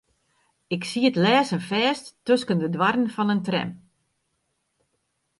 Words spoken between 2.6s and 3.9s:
de doarren fan in tram.